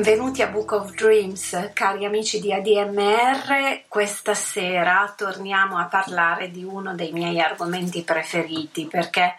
[0.00, 3.82] Benvenuti a Book of Dreams, cari amici di ADMR.
[3.86, 9.34] Questa sera torniamo a parlare di uno dei miei argomenti preferiti perché,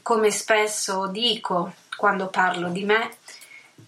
[0.00, 3.16] come spesso dico quando parlo di me,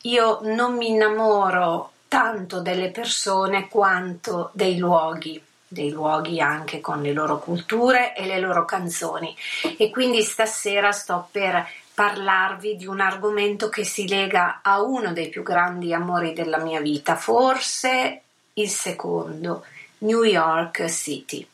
[0.03, 7.13] io non mi innamoro tanto delle persone quanto dei luoghi dei luoghi anche con le
[7.13, 9.37] loro culture e le loro canzoni
[9.77, 15.29] e quindi stasera sto per parlarvi di un argomento che si lega a uno dei
[15.31, 18.23] più grandi amori della mia vita, forse
[18.53, 19.65] il secondo,
[19.99, 21.45] New York City.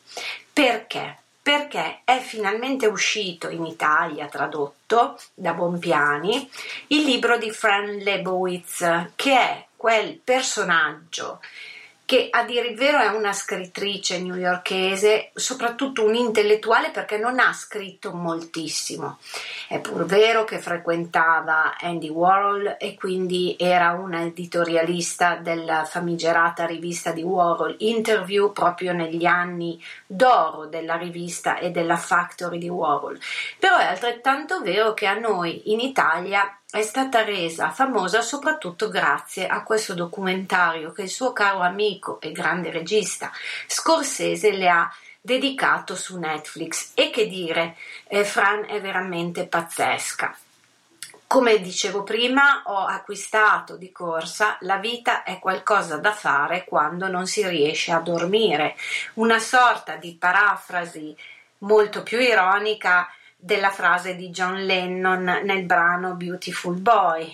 [0.53, 1.17] Perché?
[1.41, 6.47] Perché è finalmente uscito in Italia, tradotto da Bompiani,
[6.89, 11.39] il libro di Fran Lebowitz, che è quel personaggio
[12.05, 17.51] che a dire il vero è una scrittrice newyorkese, soprattutto un intellettuale perché non ha
[17.51, 19.17] scritto moltissimo.
[19.67, 27.11] È pur vero che frequentava Andy Warhol e quindi era una editorialista della famigerata rivista
[27.11, 33.19] di Warhol Interview proprio negli anni d'oro della rivista e della factory di Warhol.
[33.57, 39.47] Però è altrettanto vero che a noi in Italia è stata resa famosa soprattutto grazie
[39.47, 43.31] a questo documentario che il suo caro amico e grande regista
[43.65, 47.77] Scorsese le ha dedicato su Netflix e che dire,
[48.07, 50.37] eh, Fran è veramente pazzesca.
[51.25, 57.25] Come dicevo prima, ho acquistato di corsa La vita è qualcosa da fare quando non
[57.25, 58.75] si riesce a dormire,
[59.13, 61.15] una sorta di parafrasi
[61.59, 63.09] molto più ironica
[63.45, 67.31] della frase di John Lennon nel brano Beautiful Boy,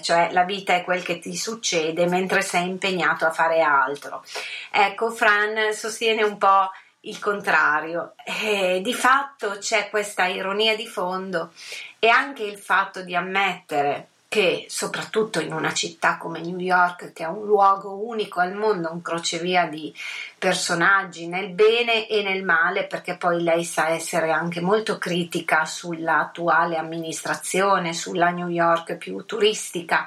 [0.00, 4.24] cioè la vita è quel che ti succede mentre sei impegnato a fare altro.
[4.72, 6.72] Ecco, Fran sostiene un po'
[7.02, 8.14] il contrario.
[8.24, 11.52] E di fatto c'è questa ironia di fondo
[12.00, 17.22] e anche il fatto di ammettere che soprattutto in una città come New York, che
[17.22, 19.94] è un luogo unico al mondo, un crocevia di
[20.36, 26.76] personaggi nel bene e nel male, perché poi lei sa essere anche molto critica sull'attuale
[26.76, 30.04] amministrazione, sulla New York più turistica,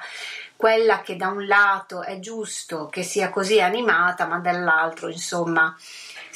[0.54, 5.74] quella che da un lato è giusto che sia così animata, ma dall'altro, insomma,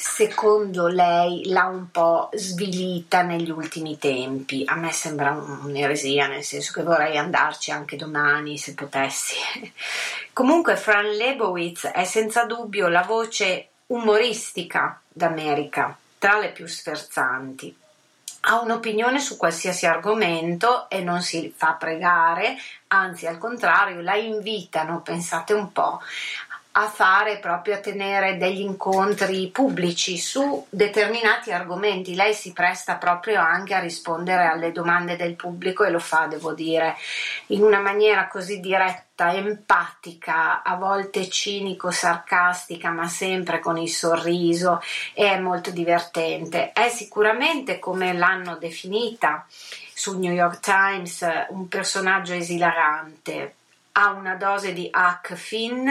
[0.05, 4.63] secondo lei l'ha un po' svilita negli ultimi tempi.
[4.65, 9.35] A me sembra un'eresia, nel senso che vorrei andarci anche domani se potessi.
[10.33, 17.75] Comunque Fran Lebowitz è senza dubbio la voce umoristica d'America, tra le più sferzanti.
[18.45, 22.57] ha un'opinione su qualsiasi argomento e non si fa pregare,
[22.87, 26.01] anzi al contrario la invitano, pensate un po',
[26.75, 32.15] a fare proprio a tenere degli incontri pubblici su determinati argomenti.
[32.15, 36.53] Lei si presta proprio anche a rispondere alle domande del pubblico e lo fa, devo
[36.53, 36.95] dire,
[37.47, 44.81] in una maniera così diretta, empatica, a volte cinico, sarcastica, ma sempre con il sorriso
[45.13, 46.71] è molto divertente.
[46.71, 49.45] È sicuramente come l'hanno definita
[49.93, 53.57] sul New York Times un personaggio esilarante
[53.95, 55.87] ha una dose di Huck Finn,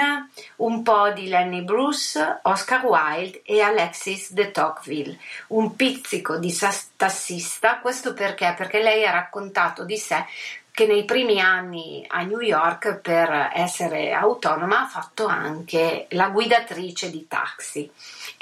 [0.57, 5.19] un po' di Lenny Bruce, Oscar Wilde e Alexis de Tocqueville,
[5.49, 6.53] un pizzico di
[6.97, 8.55] tassista, questo perché?
[8.57, 10.25] Perché lei ha raccontato di sé
[10.73, 17.11] che nei primi anni a New York per essere autonoma ha fatto anche la guidatrice
[17.11, 17.89] di taxi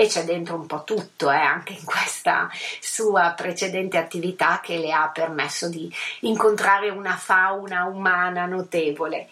[0.00, 2.48] e c'è dentro un po' tutto eh, anche in questa
[2.80, 9.28] sua precedente attività che le ha permesso di incontrare una fauna umana notevole.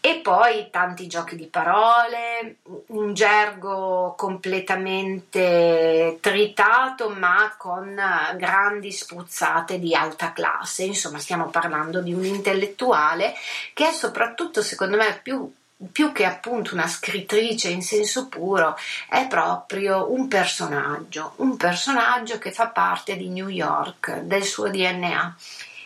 [0.00, 2.58] E poi tanti giochi di parole
[2.88, 8.00] un gergo completamente tritato ma con
[8.36, 10.84] grandi spuzzate di alta classe.
[10.84, 13.34] Insomma stiamo parlando di un intellettuale
[13.72, 15.52] che è soprattutto secondo me più
[15.90, 18.76] più che appunto una scrittrice in senso puro,
[19.08, 25.36] è proprio un personaggio, un personaggio che fa parte di New York, del suo DNA.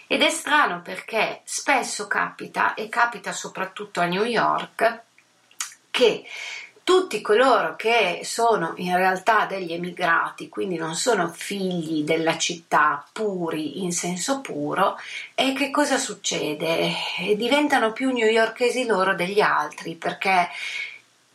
[0.06, 5.02] Ed è strano perché spesso capita, e capita soprattutto a New York,
[5.90, 6.24] che
[6.88, 13.82] tutti coloro che sono in realtà degli emigrati, quindi non sono figli della città puri
[13.82, 14.96] in senso puro,
[15.34, 16.90] e che cosa succede?
[17.36, 20.48] Diventano più newyorkesi loro degli altri perché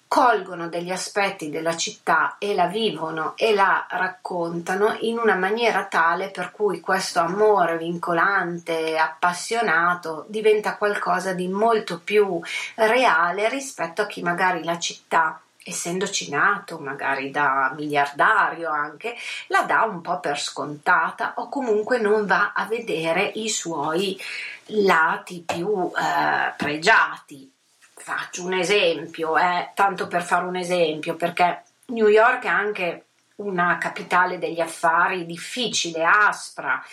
[0.08, 6.30] colgono degli aspetti della città e la vivono e la raccontano in una maniera tale
[6.30, 12.40] per cui questo amore vincolante, appassionato, diventa qualcosa di molto più
[12.74, 19.16] reale rispetto a chi magari la città essendoci nato magari da miliardario anche,
[19.48, 24.20] la dà un po' per scontata o comunque non va a vedere i suoi
[24.68, 27.52] lati più eh, pregiati.
[27.96, 33.06] Faccio un esempio, eh, tanto per fare un esempio, perché New York è anche
[33.36, 36.84] una capitale degli affari difficile, aspra,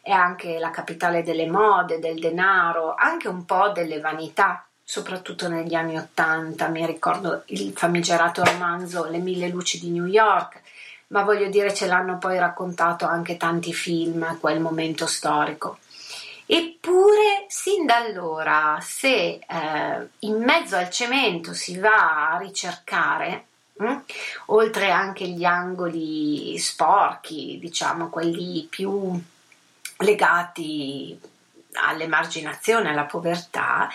[0.00, 5.74] è anche la capitale delle mode, del denaro, anche un po' delle vanità soprattutto negli
[5.74, 10.60] anni Ottanta, mi ricordo il famigerato romanzo Le mille luci di New York,
[11.08, 15.78] ma voglio dire ce l'hanno poi raccontato anche tanti film, quel momento storico.
[16.46, 23.84] Eppure, sin da allora, se eh, in mezzo al cemento si va a ricercare, mh,
[23.86, 24.02] hm,
[24.46, 29.20] oltre anche gli angoli sporchi, diciamo quelli più
[29.98, 31.18] legati
[31.72, 33.88] all'emarginazione, alla povertà,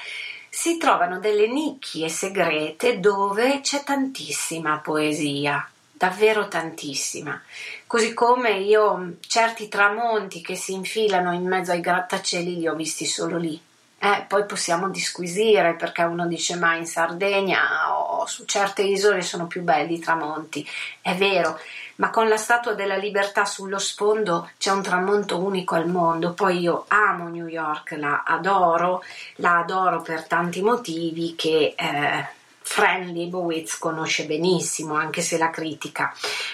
[0.53, 7.41] si trovano delle nicchie segrete dove c'è tantissima poesia, davvero tantissima.
[7.87, 13.05] Così come io certi tramonti che si infilano in mezzo ai grattacieli li ho visti
[13.05, 13.59] solo lì.
[13.97, 19.47] Eh, poi possiamo disquisire perché uno dice ma in Sardegna o su certe isole sono
[19.47, 20.67] più belli i tramonti.
[20.99, 21.57] È vero,
[22.01, 26.33] ma con la Statua della Libertà sullo sfondo c'è un tramonto unico al mondo.
[26.33, 29.03] Poi io amo New York, la adoro,
[29.35, 32.25] la adoro per tanti motivi che eh,
[32.59, 36.11] Fran Lebowitz conosce benissimo, anche se la critica.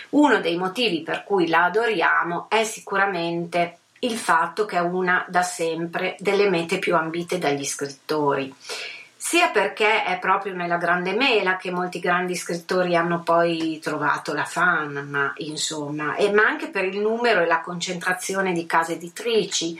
[0.10, 5.44] Uno dei motivi per cui la adoriamo è sicuramente il fatto che è una da
[5.44, 8.54] sempre delle mete più ambite dagli scrittori
[9.28, 14.46] sia perché è proprio nella grande mela che molti grandi scrittori hanno poi trovato la
[14.46, 19.78] fama, insomma, e, ma anche per il numero e la concentrazione di case editrici.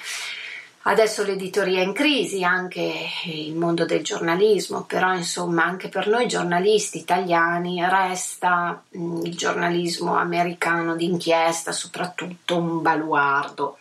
[0.82, 2.92] Adesso l'editoria è in crisi, anche
[3.24, 10.18] il mondo del giornalismo, però insomma anche per noi giornalisti italiani resta mm, il giornalismo
[10.18, 13.78] americano d'inchiesta soprattutto un baluardo.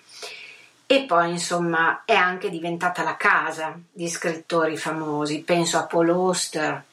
[0.88, 5.40] E poi, insomma, è anche diventata la casa di scrittori famosi.
[5.40, 6.84] Penso a Paul Auster,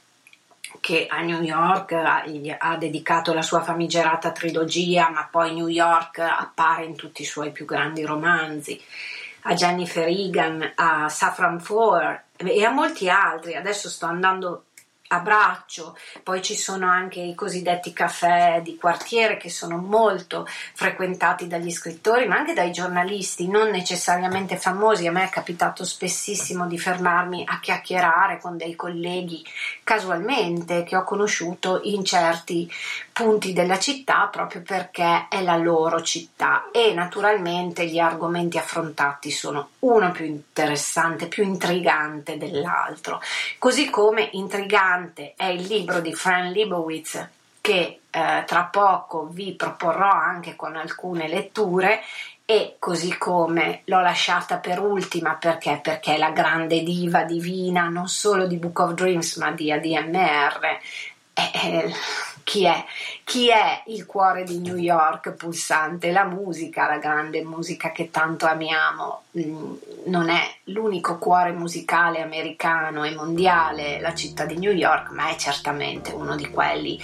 [0.79, 6.85] che a New York ha, dedicato la sua famigerata trilogia, ma poi New York appare
[6.85, 8.81] in tutti i suoi più grandi romanzi,
[9.43, 13.55] a Jennifer Egan, a Safran Foer e a molti altri.
[13.55, 14.65] Adesso sto andando
[15.13, 21.71] abbraccio, poi ci sono anche i cosiddetti caffè di quartiere che sono molto frequentati dagli
[21.71, 27.43] scrittori ma anche dai giornalisti, non necessariamente famosi, a me è capitato spessissimo di fermarmi
[27.47, 29.43] a chiacchierare con dei colleghi
[29.83, 32.69] casualmente che ho conosciuto in certi
[33.13, 39.69] punti della città proprio perché è la loro città e naturalmente gli argomenti affrontati sono
[39.79, 43.21] uno più interessante, più intrigante dell'altro,
[43.59, 47.29] così come intrigante è il libro di Fran Lebowitz
[47.61, 52.01] che eh, tra poco vi proporrò anche con alcune letture
[52.45, 55.79] e così come l'ho lasciata per ultima perché?
[55.81, 60.79] perché è la grande diva divina non solo di Book of Dreams ma di ADMR
[61.31, 61.91] è, è
[62.43, 62.85] chi è?
[63.23, 66.11] Chi è il cuore di New York pulsante?
[66.11, 69.73] La musica, la grande musica che tanto amiamo, mm,
[70.05, 75.35] non è l'unico cuore musicale americano e mondiale, la città di New York, ma è
[75.35, 77.01] certamente uno di quelli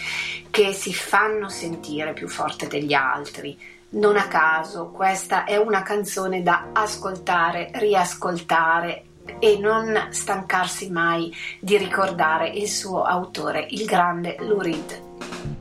[0.50, 3.58] che si fanno sentire più forte degli altri.
[3.92, 9.06] Non a caso, questa è una canzone da ascoltare, riascoltare
[9.40, 15.09] e non stancarsi mai di ricordare il suo autore, il grande Lou Reed.
[15.20, 15.59] thank you.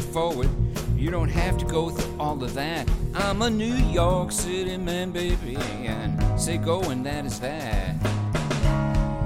[0.00, 0.48] Straightforward.
[0.96, 2.88] You don't have to go through all of that.
[3.14, 7.96] I'm a New York City man, baby, and say go and that is that.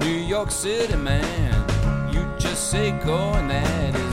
[0.00, 1.52] New York City man,
[2.12, 4.03] you just say go and that is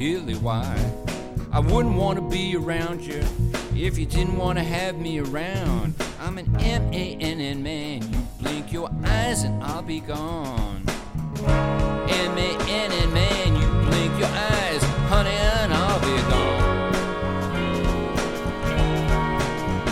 [0.00, 0.74] really why.
[1.52, 3.22] I wouldn't want to be around you
[3.74, 5.94] if you didn't want to have me around.
[6.18, 8.00] I'm an M A N N man.
[8.10, 10.84] You blink your eyes and I'll be gone.
[11.44, 13.56] M A N N man.
[13.60, 16.70] You blink your eyes, honey, and I'll be gone.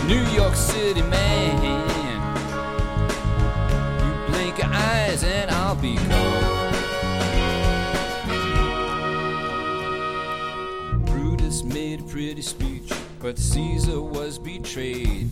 [0.07, 1.61] New York City man.
[4.03, 6.38] You blink your eyes and I'll be gone.
[12.29, 15.31] Pretty speech, but Caesar was betrayed.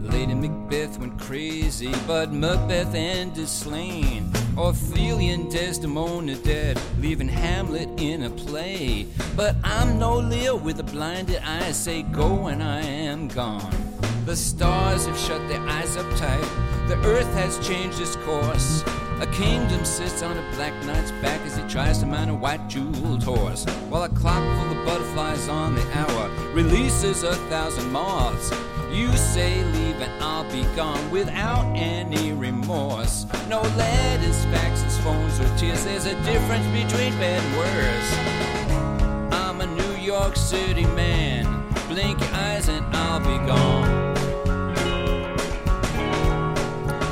[0.00, 4.28] Lady Macbeth went crazy, but Macbeth ended slain.
[4.58, 9.06] Ophelia and Desdemona dead, leaving Hamlet in a play.
[9.36, 13.76] But I'm no Lear with a blinded eye, say go and I am gone.
[14.24, 18.82] The stars have shut their eyes up tight, the earth has changed its course.
[19.22, 22.66] A kingdom sits on a black knight's back as he tries to mount a white
[22.66, 28.50] jeweled horse, while a clock full of butterflies on the hour releases a thousand moths.
[28.90, 33.26] You say leave and I'll be gone without any remorse.
[33.48, 35.84] No letters, faxes, phones, or tears.
[35.84, 39.32] There's a difference between bad and worse.
[39.40, 41.44] I'm a New York City man.
[41.86, 44.14] Blink your eyes and I'll be gone.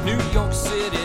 [0.04, 0.99] New York City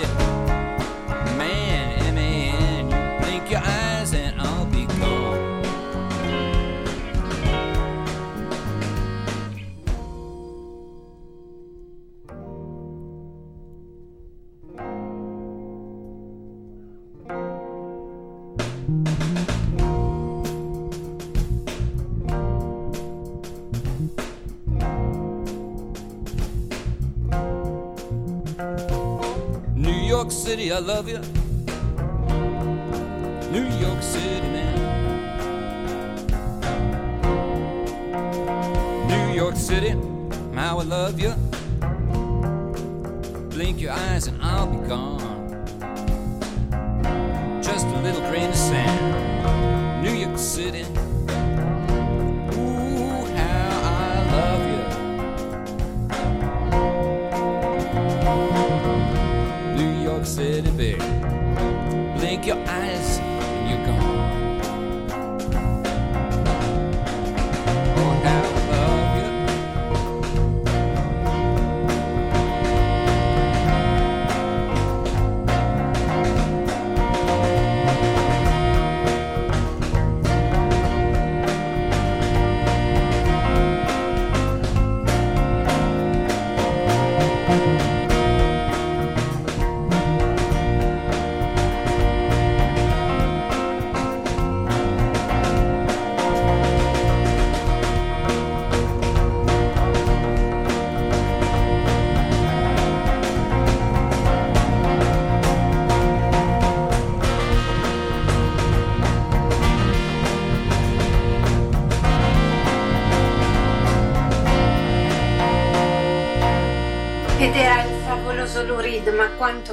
[30.76, 31.20] I love you.
[33.50, 34.76] New York City, man.
[39.08, 39.92] New York City,
[40.54, 41.45] how I love you.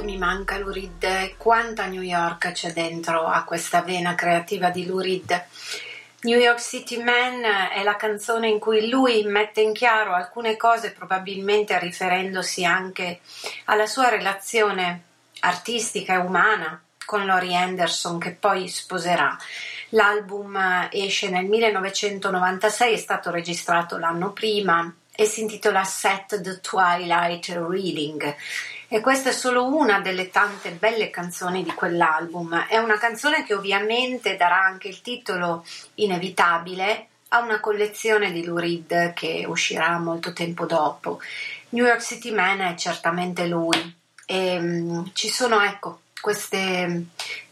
[0.03, 4.99] Mi manca Lou Reed, quanta New York c'è dentro a questa vena creativa di Lou
[4.99, 5.45] Reed.
[6.23, 10.91] New York City Man è la canzone in cui lui mette in chiaro alcune cose,
[10.91, 13.21] probabilmente riferendosi anche
[13.65, 15.03] alla sua relazione
[15.39, 19.37] artistica e umana con Laurie Anderson che poi sposerà.
[19.89, 27.47] L'album esce nel 1996, è stato registrato l'anno prima e si intitola Set the Twilight
[27.49, 28.35] Reading
[28.93, 32.67] e questa è solo una delle tante belle canzoni di quell'album.
[32.67, 38.59] È una canzone che ovviamente darà anche il titolo inevitabile a una collezione di Lou
[38.59, 41.19] Reed che uscirà molto tempo dopo.
[41.69, 43.95] New York City Man è certamente lui
[44.27, 47.05] e um, ci sono ecco queste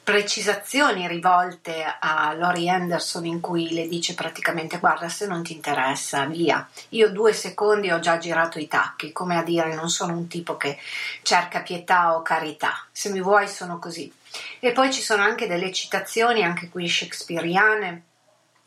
[0.04, 6.26] precisazioni rivolte a Lori Anderson in cui le dice praticamente guarda se non ti interessa
[6.26, 10.28] via io due secondi ho già girato i tacchi come a dire non sono un
[10.28, 10.80] tipo che
[11.22, 14.12] cerca pietà o carità se mi vuoi sono così
[14.60, 18.04] e poi ci sono anche delle citazioni anche qui shakespeariane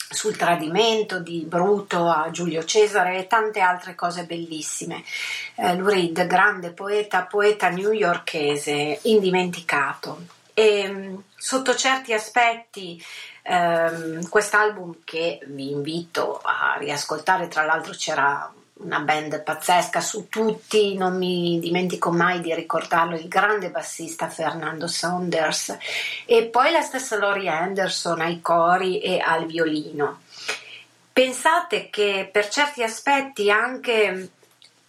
[0.08, 5.02] sul tradimento di Bruto a Giulio Cesare e tante altre cose bellissime.
[5.56, 10.42] Eh, Lou Reed, grande poeta, poeta newyorkese, indimenticato.
[10.54, 13.02] E mm, sotto certi aspetti
[13.42, 20.96] ehm, quest'album che vi invito a riascoltare, tra l'altro c'era una band pazzesca su tutti,
[20.96, 25.76] non mi dimentico mai di ricordarlo, il grande bassista Fernando Saunders
[26.24, 30.22] e poi la stessa Laurie Anderson ai cori e al violino.
[31.12, 34.30] Pensate che per certi aspetti anche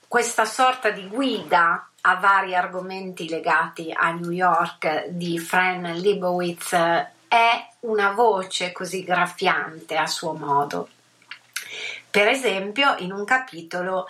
[0.08, 6.73] questa sorta di guida a vari argomenti legati a New York di Fran Lebowitz
[7.27, 10.89] è una voce così graffiante a suo modo.
[12.09, 14.07] Per esempio, in un capitolo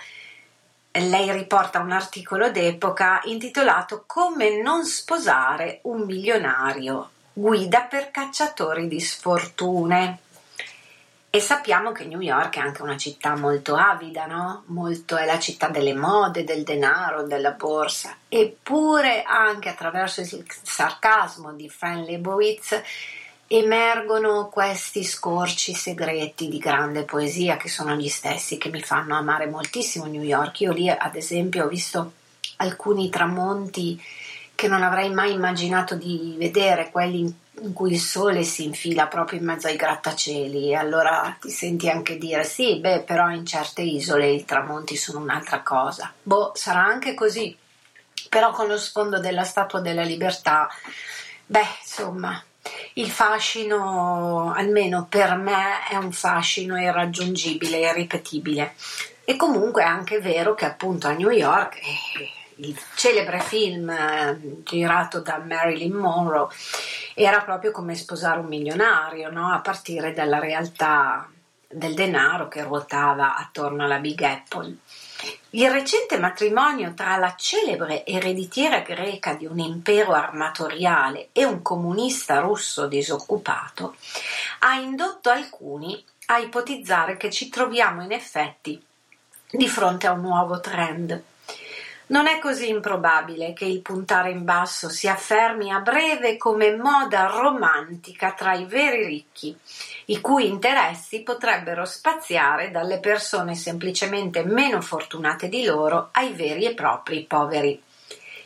[0.91, 8.99] lei riporta un articolo d'epoca intitolato Come non sposare un milionario, guida per cacciatori di
[8.99, 10.19] sfortune.
[11.35, 14.63] E sappiamo che New York è anche una città molto avida, no?
[14.67, 18.15] Molto è la città delle mode, del denaro, della borsa.
[18.29, 22.81] Eppure anche attraverso il sarcasmo di Fran Lebowitz
[23.47, 29.45] emergono questi scorci segreti di grande poesia che sono gli stessi che mi fanno amare
[29.47, 30.61] moltissimo New York.
[30.61, 32.13] Io lì ad esempio ho visto
[32.55, 34.01] alcuni tramonti
[34.55, 37.33] che non avrei mai immaginato di vedere, quelli in
[37.73, 42.17] cui il sole si infila proprio in mezzo ai grattacieli e allora ti senti anche
[42.17, 46.13] dire sì, beh, però in certe isole i tramonti sono un'altra cosa.
[46.21, 47.55] Boh, sarà anche così,
[48.29, 50.67] però con lo sfondo della Statua della Libertà,
[51.45, 52.43] beh, insomma,
[52.93, 58.75] il fascino, almeno per me, è un fascino irraggiungibile, irripetibile.
[59.23, 64.61] E comunque è anche vero che appunto a New York eh, il celebre film eh,
[64.63, 66.47] girato da Marilyn Monroe
[67.13, 69.51] era proprio come sposare un milionario, no?
[69.51, 71.29] a partire dalla realtà
[71.67, 74.77] del denaro che ruotava attorno alla Big Apple.
[75.51, 82.39] Il recente matrimonio tra la celebre ereditiera greca di un impero armatoriale e un comunista
[82.39, 83.95] russo disoccupato
[84.59, 88.83] ha indotto alcuni a ipotizzare che ci troviamo in effetti
[89.49, 91.23] di fronte a un nuovo trend
[92.07, 97.25] non è così improbabile che il puntare in basso si affermi a breve come moda
[97.27, 99.57] romantica tra i veri ricchi,
[100.05, 106.73] i cui interessi potrebbero spaziare dalle persone semplicemente meno fortunate di loro ai veri e
[106.75, 107.81] propri poveri.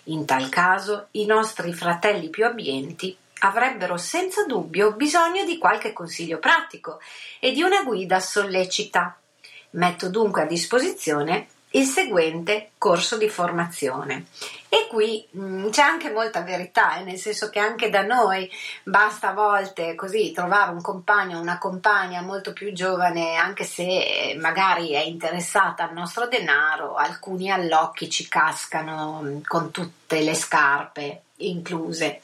[0.06, 6.39] In tal caso i nostri fratelli più abbienti avrebbero senza dubbio bisogno di qualche consiglio
[6.39, 7.00] pratico
[7.39, 9.17] e di una guida sollecita.
[9.72, 14.25] Metto dunque a disposizione il seguente corso di formazione.
[14.69, 18.49] E qui mh, mm, c'è anche molta verità, eh, nel senso che anche da noi
[18.84, 24.36] basta a volte così trovare un compagno o una compagna molto più giovane, anche se
[24.39, 31.21] magari è interessata al nostro denaro, alcuni all'occhio ci cascano mm, con tutte le scarpe
[31.38, 32.21] incluse.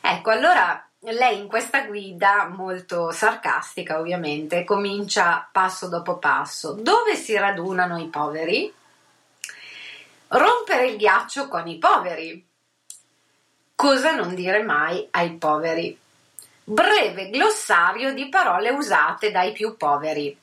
[0.00, 6.72] Ecco, allora lei in questa guida, molto sarcastica ovviamente, comincia passo dopo passo.
[6.72, 8.78] Dove si radunano i poveri?
[10.32, 12.46] Rompere il ghiaccio con i poveri.
[13.74, 15.98] Cosa non dire mai ai poveri?
[16.62, 20.38] Breve glossario di parole usate dai più poveri.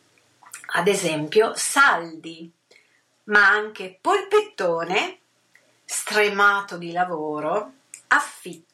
[0.73, 2.51] Ad esempio, saldi,
[3.25, 5.19] ma anche polpettone,
[5.85, 7.71] stremato di lavoro,
[8.07, 8.66] affitto,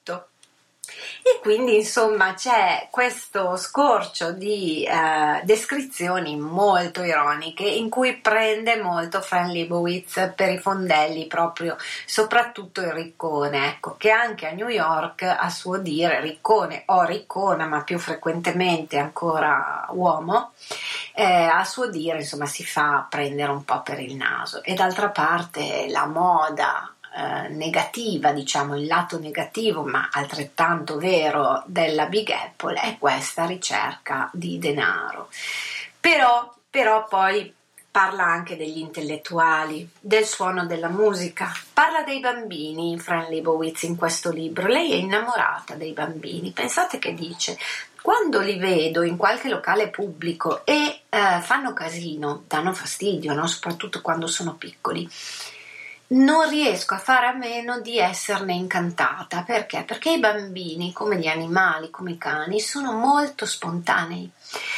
[1.25, 9.21] E quindi insomma c'è questo scorcio di eh, descrizioni molto ironiche in cui prende molto
[9.21, 15.21] Fran Lebowitz per i fondelli proprio, soprattutto il riccone, ecco, che anche a New York
[15.23, 20.51] a suo dire riccone o riccona, ma più frequentemente ancora uomo,
[21.13, 24.61] eh, a suo dire insomma si fa prendere un po' per il naso.
[24.63, 32.07] E d'altra parte la moda eh, negativa, diciamo il lato negativo, ma altrettanto vero della
[32.07, 35.29] Big Apple è questa ricerca di denaro.
[35.99, 37.53] Però, però poi
[37.93, 44.31] parla anche degli intellettuali, del suono della musica, parla dei bambini, Fran Lebowitz in questo
[44.31, 44.65] libro.
[44.65, 46.49] Lei è innamorata dei bambini.
[46.49, 47.55] Pensate che dice:
[48.01, 53.47] quando li vedo in qualche locale pubblico e eh, fanno casino, danno fastidio, no?
[53.47, 55.07] soprattutto quando sono piccoli
[56.13, 59.43] non riesco a fare a meno di esserne incantata.
[59.43, 59.83] Perché?
[59.83, 64.29] Perché i bambini, come gli animali, come i cani, sono molto spontanei,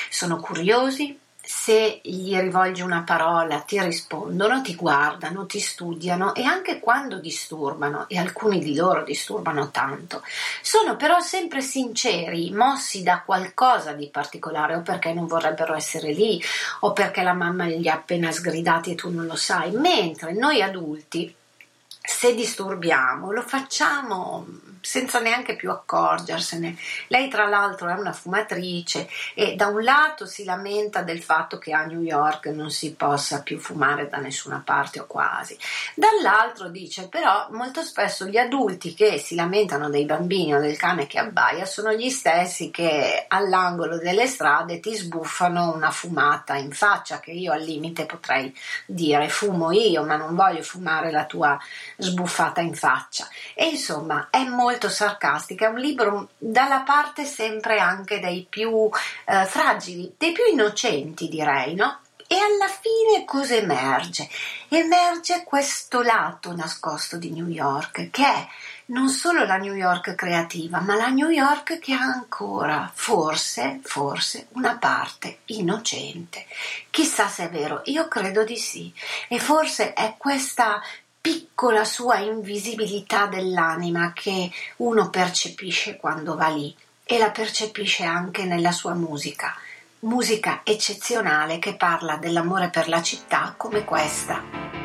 [0.10, 6.79] sono curiosi, se gli rivolgi una parola ti rispondono, ti guardano, ti studiano e anche
[6.79, 10.23] quando disturbano, e alcuni di loro disturbano tanto,
[10.62, 16.41] sono però sempre sinceri, mossi da qualcosa di particolare o perché non vorrebbero essere lì
[16.81, 20.62] o perché la mamma li ha appena sgridati e tu non lo sai, mentre noi
[20.62, 21.34] adulti
[22.08, 24.45] se disturbiamo lo facciamo
[24.86, 26.78] senza neanche più accorgersene.
[27.08, 31.74] Lei tra l'altro è una fumatrice e da un lato si lamenta del fatto che
[31.74, 35.58] a New York non si possa più fumare da nessuna parte o quasi,
[35.95, 41.08] dall'altro dice però molto spesso gli adulti che si lamentano dei bambini o del cane
[41.08, 47.19] che abbaia sono gli stessi che all'angolo delle strade ti sbuffano una fumata in faccia
[47.19, 51.58] che io al limite potrei dire fumo io ma non voglio fumare la tua
[51.98, 57.79] sbuffata in faccia e insomma è molto molto sarcastica, è un libro dalla parte sempre
[57.79, 58.89] anche dei più
[59.25, 61.99] eh, fragili, dei più innocenti direi, no?
[62.27, 64.27] E alla fine cosa emerge?
[64.67, 68.47] Emerge questo lato nascosto di New York, che è
[68.88, 74.47] non solo la New York creativa, ma la New York che ha ancora, forse, forse,
[74.53, 76.45] una parte innocente.
[76.89, 78.91] Chissà se è vero, io credo di sì.
[79.29, 80.81] E forse è questa
[81.25, 86.71] piccola sua invisibilità dell'anima che uno percepisce quando va lì
[87.03, 89.57] e la percepisce anche nella sua musica,
[90.01, 94.85] musica eccezionale che parla dell'amore per la città come questa.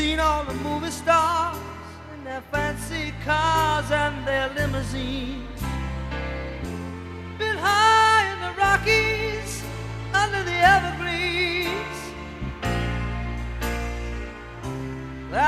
[0.00, 1.58] Seen all the movie stars
[2.14, 5.60] in their fancy cars and their limousines.
[7.38, 9.62] Been high in the Rockies,
[10.14, 11.98] under the evergreens.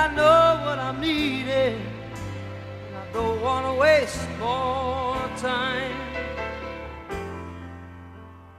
[0.03, 1.81] I know what I'm needing,
[2.85, 5.97] and I don't want to waste more time.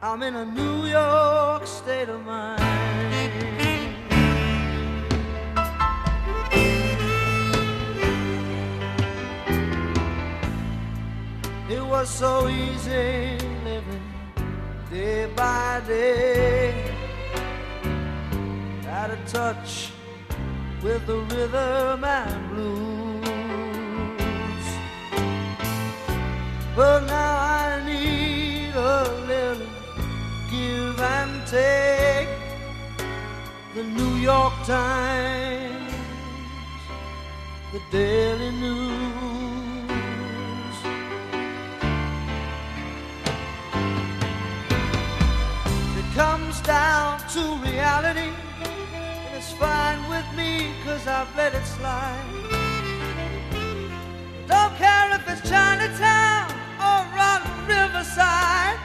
[0.01, 3.22] I'm in a New York state of mind.
[11.73, 14.07] It was so easy living
[14.91, 16.71] day by day.
[18.83, 19.89] Had a touch
[20.83, 23.25] with the rhythm and blues.
[26.75, 29.67] But now I need a little
[30.51, 32.29] give and take.
[33.73, 35.93] The New York Times,
[37.71, 39.12] the Daily News.
[46.53, 48.29] Comes down to reality,
[48.63, 52.19] and it's fine with me, cause I've let it slide.
[54.47, 58.79] Don't care if it's Chinatown or Rotten Riverside.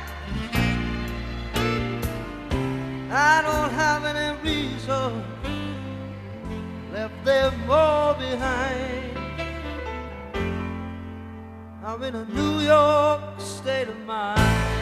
[3.11, 5.25] I don't have any reason
[6.93, 9.19] left them all behind.
[11.85, 14.78] I'm in a New York state of mind.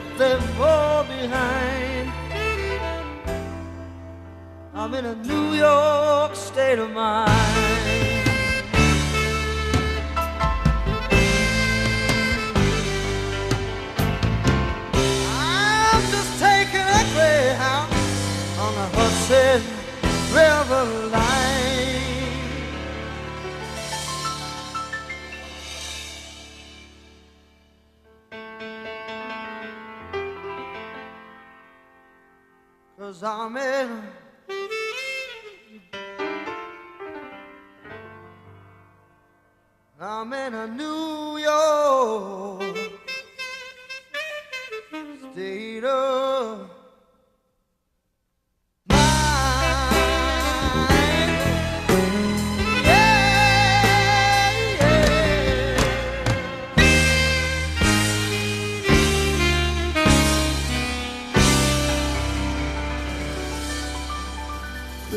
[0.00, 2.12] Left them all behind.
[4.74, 7.30] I'm in a New York state of mind.
[14.92, 17.92] I'm just taking a greyhound
[18.58, 19.62] on the Hudson
[20.34, 20.99] River
[33.20, 34.02] Cause I'm in
[40.00, 40.99] I'm in a New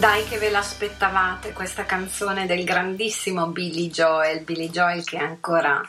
[0.04, 5.82] Dai che ve l'aspettavate questa canzone del grandissimo Billy Joel, Billy Joel che è ancora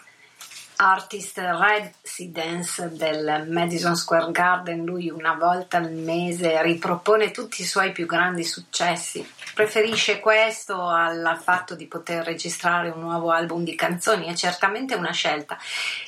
[0.77, 7.91] artist residence del Madison Square Garden, lui una volta al mese ripropone tutti i suoi
[7.91, 14.27] più grandi successi, preferisce questo al fatto di poter registrare un nuovo album di canzoni,
[14.27, 15.59] è certamente una scelta.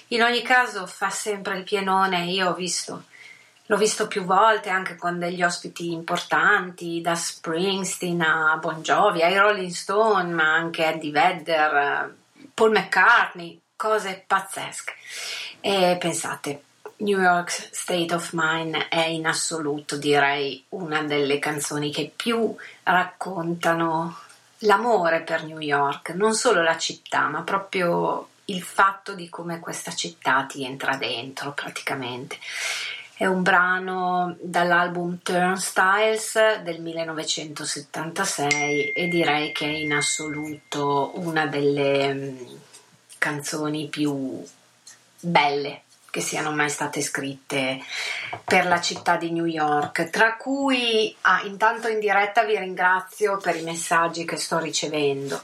[0.09, 3.03] In ogni caso fa sempre il pienone, io ho visto
[3.69, 9.37] L'ho visto più volte anche con degli ospiti importanti, da Springsteen a Bon Jovi, ai
[9.37, 12.15] Rolling Stone, ma anche Eddie Vedder,
[12.55, 14.95] Paul McCartney, cose pazzesche.
[15.61, 16.63] E pensate,
[16.99, 24.17] New York State of Mind è in assoluto, direi, una delle canzoni che più raccontano
[24.61, 29.93] l'amore per New York, non solo la città, ma proprio il fatto di come questa
[29.93, 32.39] città ti entra dentro praticamente.
[33.19, 42.13] È un brano dall'album Turnstiles del 1976 e direi che è in assoluto una delle
[42.13, 42.37] mm,
[43.17, 44.45] canzoni più
[45.19, 47.81] belle che siano mai state scritte
[48.45, 53.57] per la città di New York, tra cui ah, intanto in diretta vi ringrazio per
[53.57, 55.41] i messaggi che sto ricevendo.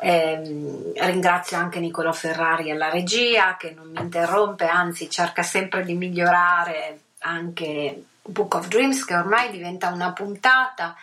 [0.00, 5.94] Ehm, ringrazio anche Nicolò Ferrari alla regia che non mi interrompe, anzi cerca sempre di
[5.94, 10.96] migliorare anche Book of Dreams che ormai diventa una puntata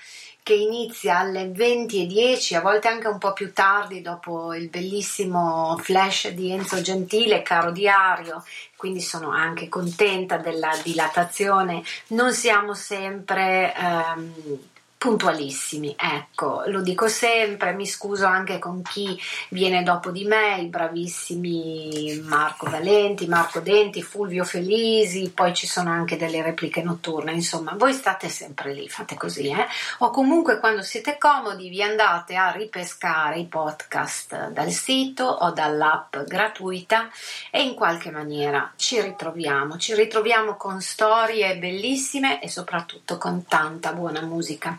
[0.43, 6.29] che inizia alle 20.10, a volte anche un po' più tardi dopo il bellissimo flash
[6.29, 8.43] di Enzo Gentile, caro diario,
[8.75, 11.84] quindi sono anche contenta della dilatazione.
[12.07, 14.60] Non siamo sempre ehm,
[15.01, 20.67] puntualissimi, ecco, lo dico sempre, mi scuso anche con chi viene dopo di me, i
[20.67, 27.73] bravissimi Marco Valenti, Marco Denti, Fulvio Felisi, poi ci sono anche delle repliche notturne, insomma,
[27.75, 29.65] voi state sempre lì, fate così, eh?
[29.99, 36.15] O comunque quando siete comodi vi andate a ripescare i podcast dal sito o dall'app
[36.27, 37.09] gratuita
[37.49, 43.93] e in qualche maniera ci ritroviamo, ci ritroviamo con storie bellissime e soprattutto con tanta
[43.93, 44.77] buona musica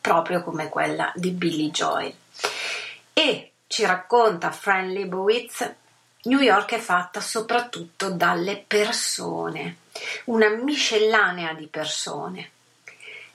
[0.00, 2.14] proprio come quella di Billy Joel.
[3.12, 5.74] E ci racconta Fran Lebowitz,
[6.22, 9.76] New York è fatta soprattutto dalle persone,
[10.24, 12.50] una miscellanea di persone.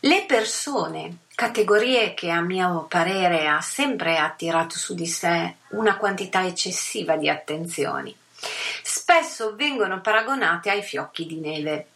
[0.01, 6.45] Le persone, categorie che a mio parere ha sempre attirato su di sé una quantità
[6.45, 8.15] eccessiva di attenzioni,
[8.83, 11.87] spesso vengono paragonate ai fiocchi di neve.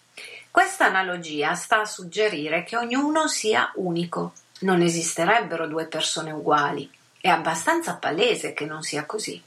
[0.49, 6.89] Questa analogia sta a suggerire che ognuno sia unico, non esisterebbero due persone uguali.
[7.21, 9.41] È abbastanza palese che non sia così.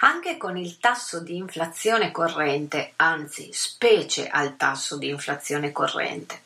[0.00, 6.42] Anche con il tasso di inflazione corrente, anzi specie al tasso di inflazione corrente,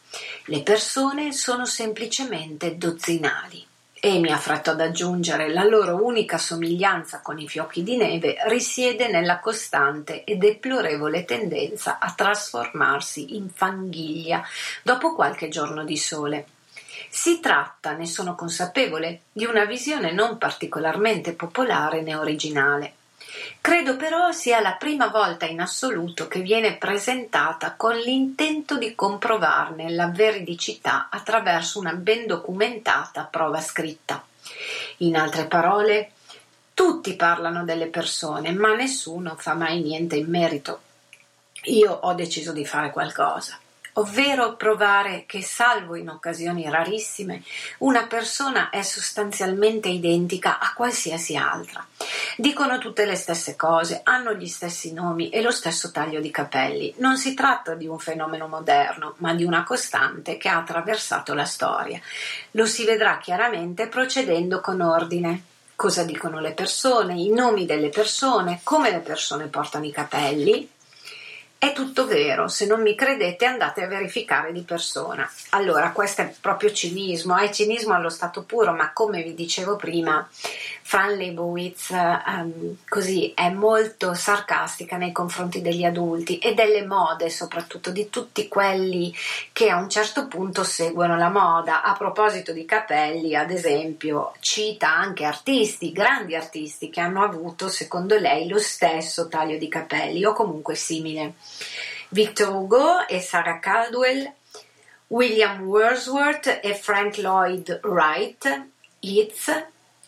[0.46, 3.66] le persone sono semplicemente dozzinali.
[4.02, 9.08] E mi affretto ad aggiungere, la loro unica somiglianza con i fiocchi di neve risiede
[9.08, 14.42] nella costante e deplorevole tendenza a trasformarsi in fanghiglia
[14.82, 16.46] dopo qualche giorno di sole.
[17.12, 22.94] Si tratta, ne sono consapevole, di una visione non particolarmente popolare né originale.
[23.60, 29.90] Credo però sia la prima volta in assoluto che viene presentata con l'intento di comprovarne
[29.90, 34.24] la veridicità attraverso una ben documentata prova scritta.
[34.98, 36.12] In altre parole,
[36.74, 40.80] tutti parlano delle persone, ma nessuno fa mai niente in merito.
[41.64, 43.58] Io ho deciso di fare qualcosa
[44.00, 47.42] ovvero provare che, salvo in occasioni rarissime,
[47.78, 51.86] una persona è sostanzialmente identica a qualsiasi altra.
[52.36, 56.94] Dicono tutte le stesse cose, hanno gli stessi nomi e lo stesso taglio di capelli.
[56.98, 61.44] Non si tratta di un fenomeno moderno, ma di una costante che ha attraversato la
[61.44, 62.00] storia.
[62.52, 65.44] Lo si vedrà chiaramente procedendo con ordine
[65.76, 70.68] cosa dicono le persone, i nomi delle persone, come le persone portano i capelli,
[71.62, 75.30] è tutto vero, se non mi credete andate a verificare di persona.
[75.50, 80.26] Allora, questo è proprio cinismo, è cinismo allo stato puro, ma come vi dicevo prima,
[80.90, 87.90] Fran Lebowitz um, così è molto sarcastica nei confronti degli adulti e delle mode, soprattutto
[87.90, 89.14] di tutti quelli
[89.52, 91.82] che a un certo punto seguono la moda.
[91.82, 98.16] A proposito di capelli, ad esempio, cita anche artisti, grandi artisti che hanno avuto, secondo
[98.18, 101.34] lei, lo stesso taglio di capelli o comunque simile.
[102.10, 104.34] Victor Hugo e Sarah Caldwell,
[105.08, 108.68] William Wordsworth e Frank Lloyd Wright,
[109.00, 109.48] Yeats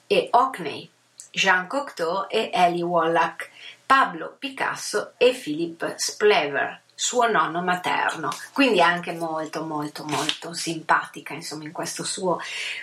[0.07, 0.91] e Hockney,
[1.33, 3.49] Jean Cocteau e Ellie Wallach,
[3.87, 11.65] Pablo Picasso e Philip Splever suo nonno materno, quindi anche molto molto molto simpatica insomma
[11.65, 12.39] in questo suo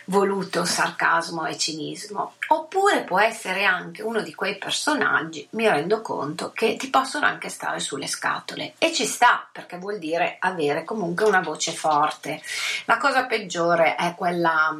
[0.05, 2.33] voluto sarcasmo e cinismo.
[2.47, 7.49] Oppure può essere anche uno di quei personaggi, mi rendo conto, che ti possono anche
[7.49, 12.41] stare sulle scatole e ci sta perché vuol dire avere comunque una voce forte.
[12.85, 14.77] La cosa peggiore è quella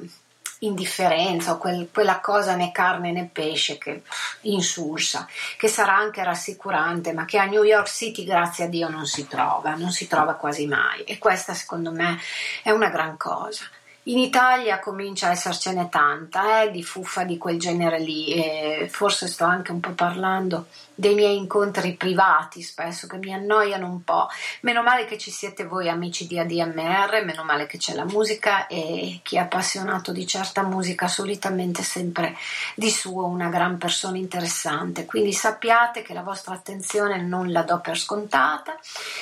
[0.60, 4.04] indifferenza o quel, quella cosa né carne né pesce che
[4.42, 9.06] insulsa, che sarà anche rassicurante, ma che a New York City, grazie a Dio, non
[9.06, 11.04] si trova, non si trova quasi mai.
[11.04, 12.20] E questa, secondo me,
[12.64, 13.64] è una gran cosa.
[14.10, 19.28] In Italia comincia a essercene tanta eh, di fuffa di quel genere lì e forse
[19.28, 24.28] sto anche un po' parlando dei miei incontri privati spesso che mi annoiano un po'.
[24.62, 28.66] Meno male che ci siete voi amici di ADMR, meno male che c'è la musica
[28.66, 32.36] e chi è appassionato di certa musica solitamente sempre
[32.74, 35.06] di suo una gran persona interessante.
[35.06, 38.76] Quindi sappiate che la vostra attenzione non la do per scontata,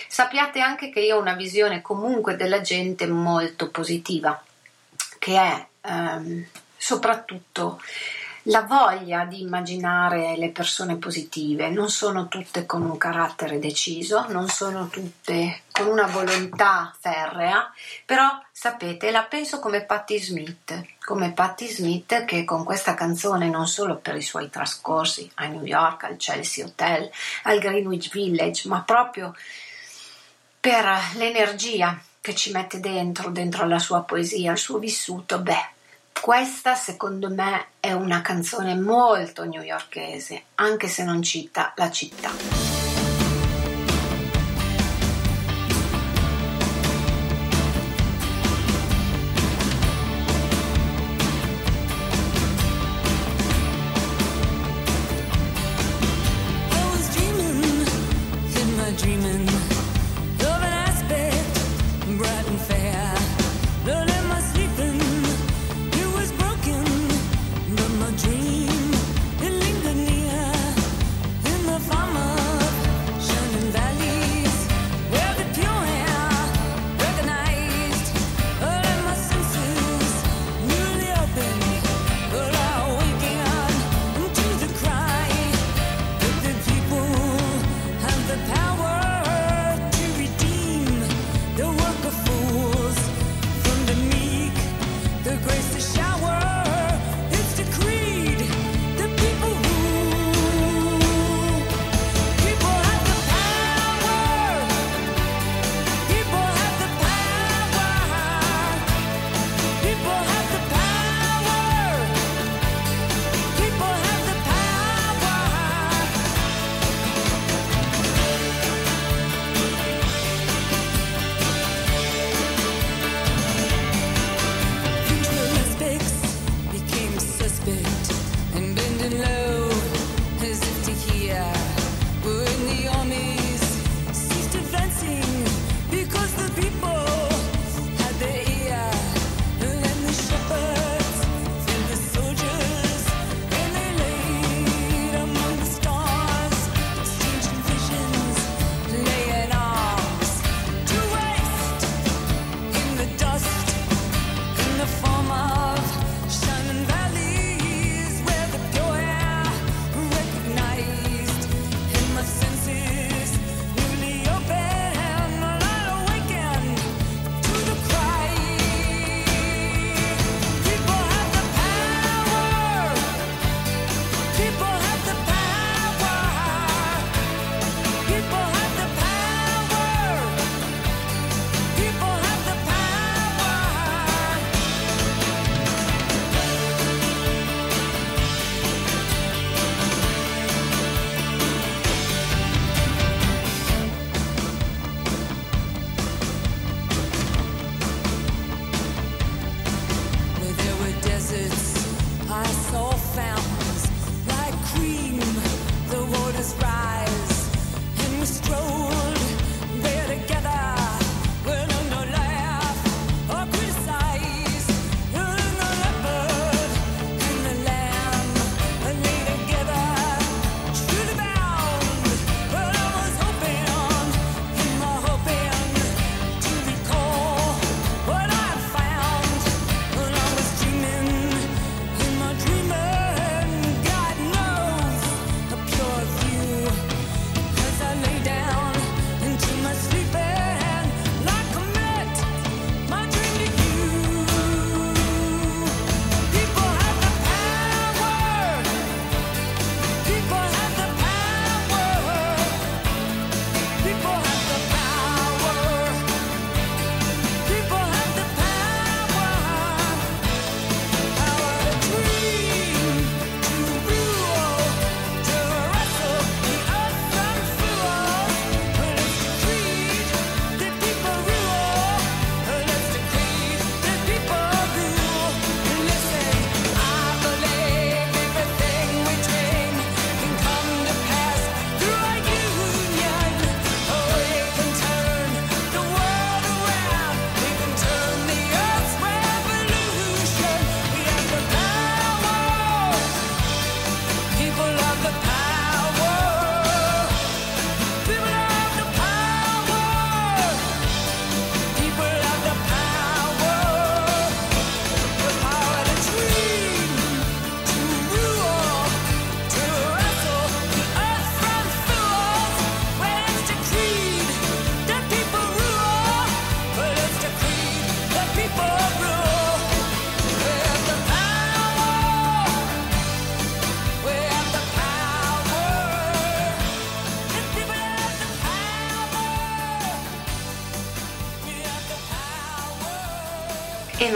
[0.08, 4.42] sappiate anche che io ho una visione comunque della gente molto positiva
[5.18, 6.46] che è ehm,
[6.78, 7.80] soprattutto
[8.50, 11.70] la voglia di immaginare le persone positive.
[11.70, 17.72] Non sono tutte con un carattere deciso, non sono tutte con una volontà ferrea,
[18.06, 23.68] però sapete, la penso come Patti Smith, come Patti Smith che con questa canzone non
[23.68, 27.10] solo per i suoi trascorsi a New York, al Chelsea Hotel,
[27.44, 29.36] al Greenwich Village, ma proprio
[30.60, 35.70] per l'energia che ci mette dentro, dentro la sua poesia, il suo vissuto, beh,
[36.20, 42.67] questa secondo me è una canzone molto newyorkese, anche se non cita la città.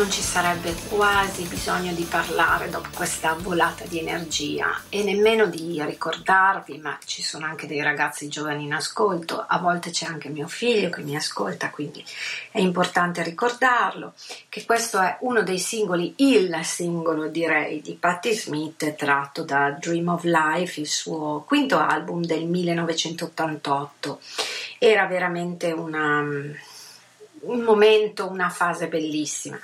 [0.01, 5.79] Non ci sarebbe quasi bisogno di parlare dopo questa volata di energia e nemmeno di
[5.85, 10.47] ricordarvi, ma ci sono anche dei ragazzi giovani in ascolto, a volte c'è anche mio
[10.47, 12.03] figlio che mi ascolta, quindi
[12.49, 14.13] è importante ricordarlo,
[14.49, 20.07] che questo è uno dei singoli, il singolo direi di Patti Smith tratto da Dream
[20.07, 24.19] of Life, il suo quinto album del 1988.
[24.79, 26.23] Era veramente una
[27.41, 29.59] un momento, una fase bellissima.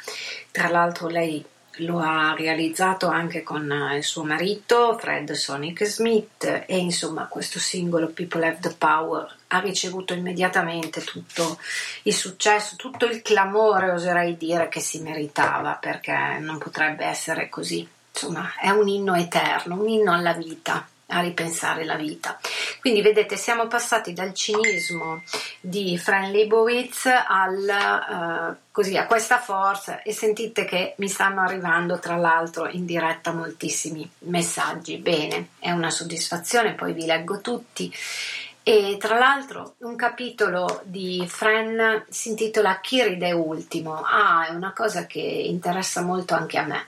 [0.51, 1.43] Tra l'altro lei
[1.81, 7.59] lo ha realizzato anche con eh, il suo marito Fred Sonic Smith e insomma questo
[7.59, 11.59] singolo People Have the Power ha ricevuto immediatamente tutto
[12.03, 17.87] il successo, tutto il clamore oserei dire che si meritava perché non potrebbe essere così.
[18.11, 22.39] Insomma è un inno eterno, un inno alla vita a ripensare la vita.
[22.79, 25.23] Quindi vedete, siamo passati dal cinismo
[25.61, 31.99] di Fran Lebowitz al, uh, così, a questa forza e sentite che mi stanno arrivando
[31.99, 34.97] tra l'altro in diretta moltissimi messaggi.
[34.97, 37.93] Bene, è una soddisfazione, poi vi leggo tutti.
[38.63, 44.01] E tra l'altro un capitolo di Fran si intitola Chi ride ultimo.
[44.03, 46.87] Ah, è una cosa che interessa molto anche a me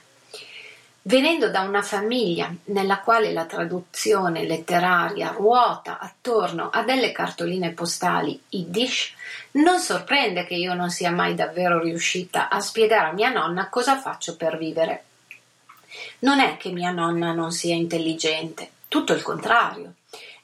[1.02, 8.38] Venendo da una famiglia nella quale la traduzione letteraria ruota attorno a delle cartoline postali
[8.50, 9.14] yiddish,
[9.52, 13.98] non sorprende che io non sia mai davvero riuscita a spiegare a mia nonna cosa
[13.98, 15.04] faccio per vivere.
[16.20, 19.94] Non è che mia nonna non sia intelligente, tutto il contrario.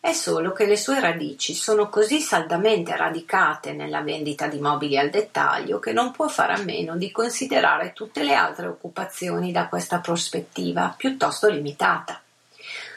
[0.07, 5.11] È solo che le sue radici sono così saldamente radicate nella vendita di mobili al
[5.11, 9.99] dettaglio che non può fare a meno di considerare tutte le altre occupazioni da questa
[9.99, 12.23] prospettiva piuttosto limitata.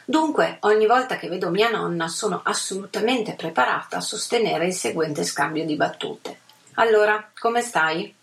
[0.04, 5.66] Dunque, ogni volta che vedo mia nonna sono assolutamente preparata a sostenere il seguente scambio
[5.66, 6.38] di battute.
[6.74, 8.14] Allora, come stai?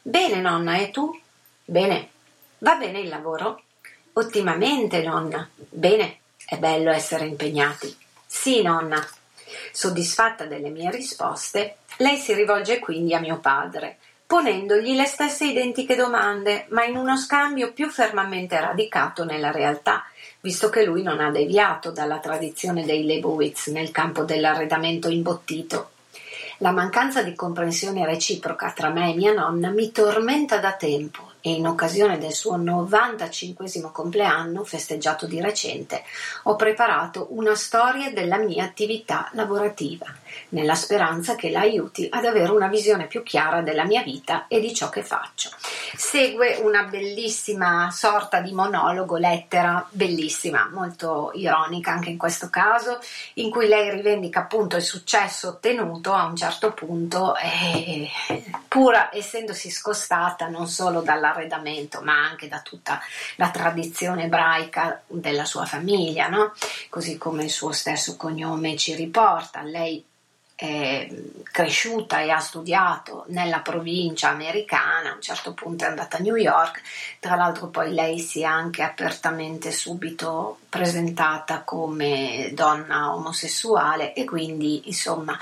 [0.00, 1.14] Bene, nonna, e tu?
[1.62, 2.08] Bene.
[2.60, 3.64] Va bene il lavoro?
[4.14, 5.46] Ottimamente, nonna.
[5.54, 7.99] Bene, è bello essere impegnati.
[8.32, 9.04] Sì, nonna.
[9.72, 15.96] Soddisfatta delle mie risposte, lei si rivolge quindi a mio padre, ponendogli le stesse identiche
[15.96, 20.04] domande, ma in uno scambio più fermamente radicato nella realtà,
[20.40, 25.90] visto che lui non ha deviato dalla tradizione dei Lebowitz nel campo dell'arredamento imbottito.
[26.58, 31.50] La mancanza di comprensione reciproca tra me e mia nonna mi tormenta da tempo e
[31.52, 36.02] in occasione del suo 95 compleanno, festeggiato di recente,
[36.44, 40.06] ho preparato una storia della mia attività lavorativa,
[40.50, 44.60] nella speranza che la aiuti ad avere una visione più chiara della mia vita e
[44.60, 45.50] di ciò che faccio.
[45.96, 52.98] Segue una bellissima sorta di monologo, lettera bellissima, molto ironica anche in questo caso,
[53.34, 58.08] in cui lei rivendica appunto il successo ottenuto a un certo punto, eh,
[58.68, 63.00] pur essendosi scostata non solo dalla dall'arredamento, ma anche da tutta
[63.36, 66.52] la tradizione ebraica della sua famiglia, no?
[66.88, 69.62] così come il suo stesso cognome ci riporta.
[69.62, 70.04] Lei
[70.54, 71.08] è
[71.42, 76.36] cresciuta e ha studiato nella provincia americana, a un certo punto è andata a New
[76.36, 76.82] York,
[77.18, 84.82] tra l'altro poi lei si è anche apertamente subito presentata come donna omosessuale e quindi
[84.84, 85.38] insomma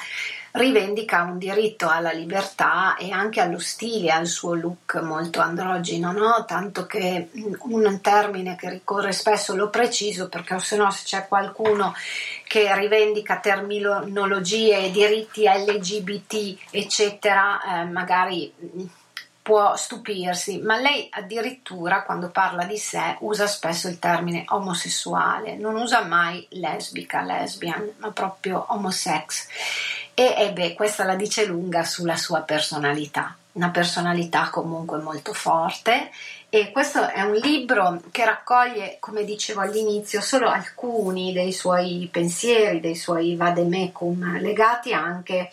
[0.52, 6.44] rivendica un diritto alla libertà e anche allo stile, al suo look molto androgino, no?
[6.46, 7.30] tanto che
[7.60, 11.94] un termine che ricorre spesso lo preciso perché se no se c'è qualcuno
[12.46, 18.52] che rivendica terminologie diritti LGBT eccetera, eh, magari
[19.48, 25.74] può stupirsi, ma lei addirittura quando parla di sé usa spesso il termine omosessuale, non
[25.76, 29.46] usa mai lesbica, lesbian, ma proprio homosex.
[30.20, 36.10] E, beh, questa la dice lunga sulla sua personalità, una personalità comunque molto forte
[36.48, 42.80] e questo è un libro che raccoglie, come dicevo all'inizio, solo alcuni dei suoi pensieri,
[42.80, 45.50] dei suoi vademecum, legati anche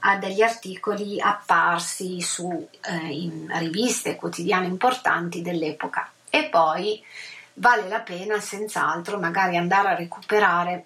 [0.00, 6.08] a degli articoli apparsi su eh, riviste quotidiane importanti dell'epoca.
[6.30, 7.02] E poi
[7.54, 10.84] vale la pena senz'altro magari andare a recuperare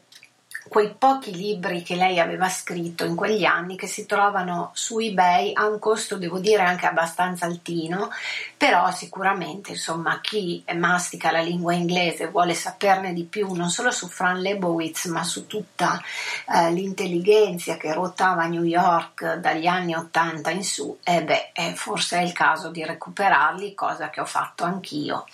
[0.69, 5.53] quei pochi libri che lei aveva scritto in quegli anni che si trovano su eBay
[5.55, 8.11] a un costo devo dire anche abbastanza altino
[8.57, 14.09] però sicuramente insomma chi mastica la lingua inglese vuole saperne di più non solo su
[14.09, 16.01] Fran Lebowitz ma su tutta
[16.55, 21.75] eh, l'intelligenza che ruotava New York dagli anni 80 in su e eh beh eh,
[21.75, 25.25] forse è il caso di recuperarli cosa che ho fatto anch'io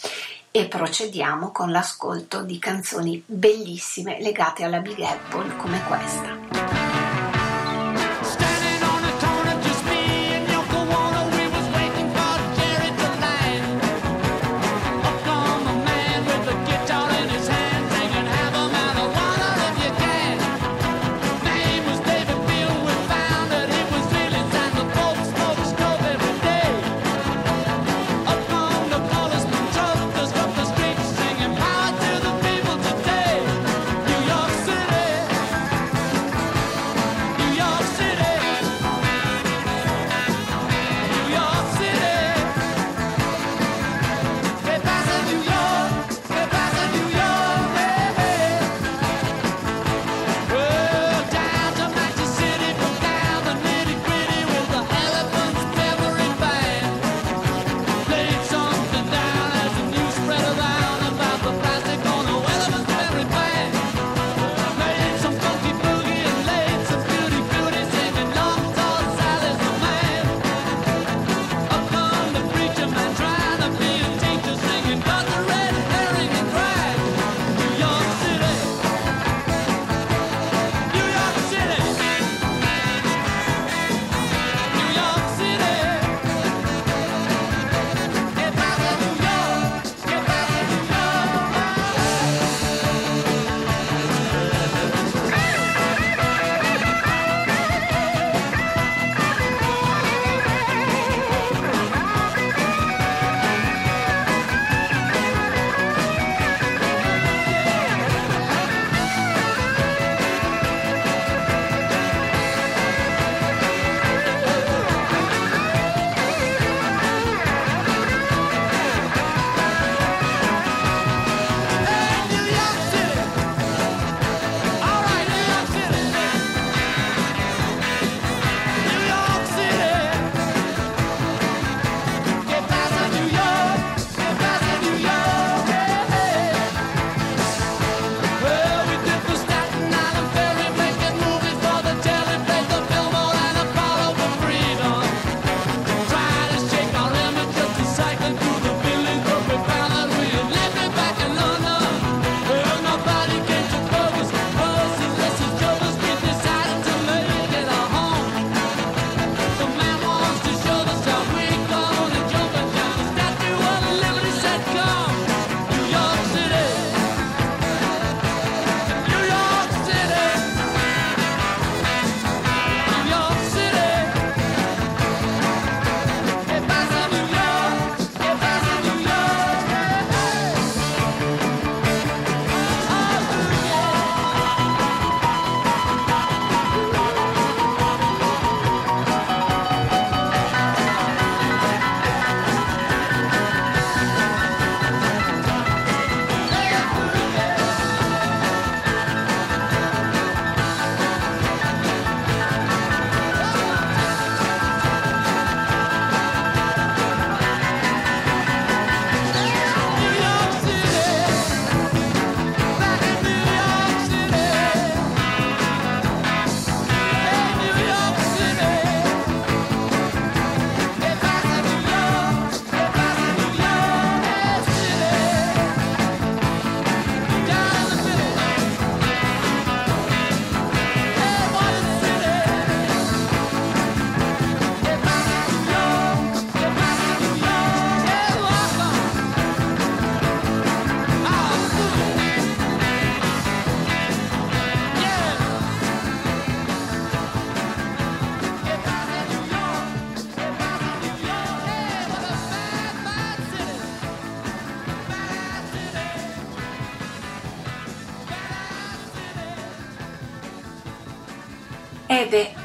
[0.56, 6.83] e procediamo con l'ascolto di canzoni bellissime legate alla Big Apple come questa.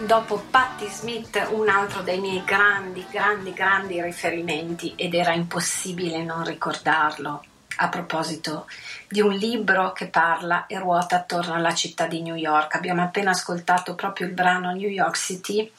[0.10, 6.44] Dopo Patti Smith, un altro dei miei grandi, grandi, grandi riferimenti ed era impossibile non
[6.44, 7.44] ricordarlo
[7.76, 8.66] a proposito
[9.08, 12.74] di un libro che parla e ruota attorno alla città di New York.
[12.74, 15.72] Abbiamo appena ascoltato proprio il brano New York City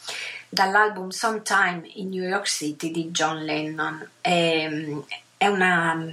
[0.49, 4.11] dall'album Sometime in New York City di John Lennon.
[4.21, 4.71] È,
[5.39, 6.07] è una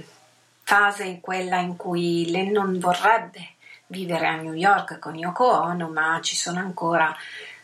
[0.64, 3.50] fase in quella in cui Lennon vorrebbe
[3.86, 7.14] vivere a New York con Yoko Ono, ma ci sono ancora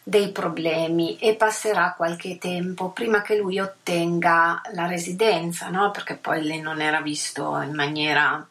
[0.06, 5.90] dei problemi e passerà qualche tempo prima che lui ottenga la residenza, no?
[5.90, 8.46] perché poi lei non era visto in maniera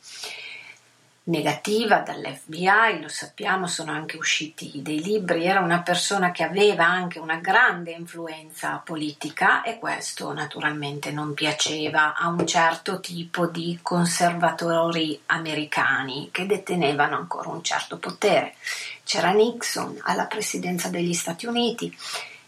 [1.25, 7.19] negativa dall'FBI, lo sappiamo, sono anche usciti dei libri, era una persona che aveva anche
[7.19, 15.21] una grande influenza politica e questo naturalmente non piaceva a un certo tipo di conservatori
[15.27, 18.55] americani che detenevano ancora un certo potere.
[19.03, 21.95] C'era Nixon alla presidenza degli Stati Uniti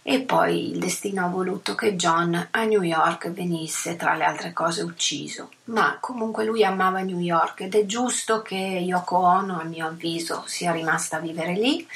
[0.07, 4.53] e poi il destino ha voluto che John a New York venisse tra le altre
[4.53, 5.49] cose ucciso.
[5.65, 10.43] Ma comunque lui amava New York ed è giusto che Yoko Ono, a mio avviso,
[10.45, 11.87] sia rimasta a vivere lì,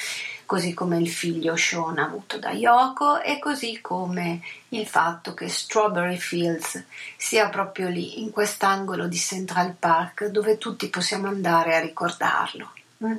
[0.48, 6.18] così come il figlio Sean avuto da Yoko e così come il fatto che Strawberry
[6.18, 6.84] Fields
[7.16, 12.72] sia proprio lì, in quest'angolo di Central Park, dove tutti possiamo andare a ricordarlo,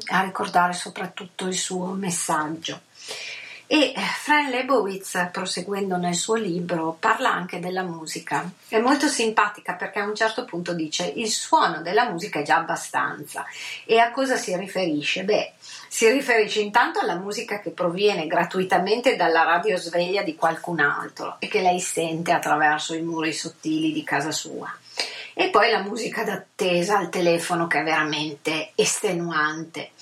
[0.08, 2.80] a ricordare soprattutto il suo messaggio.
[3.72, 8.50] E Fran Lebowitz, proseguendo nel suo libro, parla anche della musica.
[8.66, 12.56] È molto simpatica perché a un certo punto dice il suono della musica è già
[12.56, 13.44] abbastanza.
[13.84, 15.22] E a cosa si riferisce?
[15.22, 15.52] Beh,
[15.86, 21.46] si riferisce intanto alla musica che proviene gratuitamente dalla radio sveglia di qualcun altro e
[21.46, 24.68] che lei sente attraverso i muri sottili di casa sua.
[25.41, 29.93] E poi la musica d'attesa al telefono che è veramente estenuante.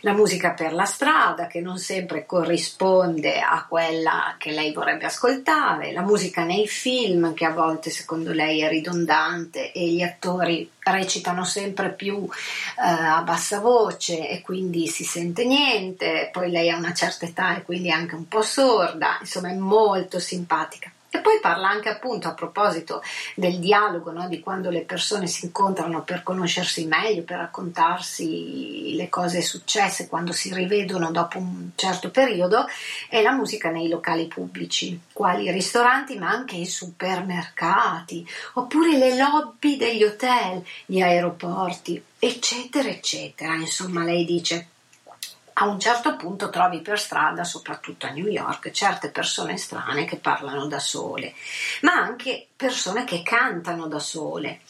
[0.00, 5.92] La musica per la strada che non sempre corrisponde a quella che lei vorrebbe ascoltare,
[5.92, 11.44] la musica nei film che a volte secondo lei è ridondante e gli attori recitano
[11.44, 16.94] sempre più eh, a bassa voce e quindi si sente niente, poi lei ha una
[16.94, 20.90] certa età e quindi è anche un po' sorda, insomma è molto simpatica.
[21.12, 23.02] E poi parla anche appunto a proposito
[23.34, 24.28] del dialogo, no?
[24.28, 30.30] di quando le persone si incontrano per conoscersi meglio, per raccontarsi le cose successe, quando
[30.30, 32.66] si rivedono dopo un certo periodo,
[33.08, 39.16] è la musica nei locali pubblici, quali i ristoranti ma anche i supermercati, oppure le
[39.16, 43.54] lobby degli hotel, gli aeroporti, eccetera, eccetera.
[43.54, 44.68] Insomma, lei dice
[45.54, 50.16] a un certo punto trovi per strada, soprattutto a New York, certe persone strane che
[50.16, 51.34] parlano da sole,
[51.82, 54.60] ma anche persone che cantano da sole.